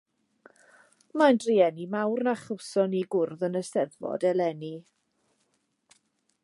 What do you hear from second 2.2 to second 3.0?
na chawsom